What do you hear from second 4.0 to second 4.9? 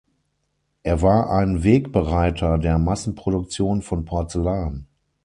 Porzellan.